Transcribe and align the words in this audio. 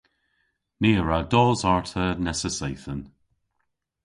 Ni 0.81 0.89
a 0.99 1.01
wra 1.03 1.19
dos 1.33 1.61
arta 1.73 2.05
nessa 2.25 2.49
seythen. 2.59 3.01